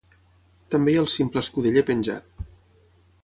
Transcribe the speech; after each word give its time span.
També 0.75 0.93
hi 0.95 0.97
ha 0.99 1.03
el 1.03 1.09
simple 1.15 1.43
escudeller 1.45 1.85
penjat. 1.91 2.43